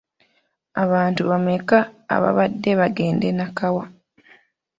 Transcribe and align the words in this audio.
Abantu 0.83 1.21
bameka 1.29 1.77
abaabadde 2.15 2.71
bagenda 2.79 3.25
e 3.31 3.33
Nakawa? 3.37 3.83